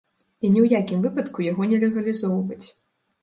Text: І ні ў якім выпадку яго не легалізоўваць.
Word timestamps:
І 0.43 0.49
ні 0.53 0.61
ў 0.65 0.79
якім 0.79 1.03
выпадку 1.03 1.45
яго 1.47 1.67
не 1.73 1.77
легалізоўваць. 1.83 2.63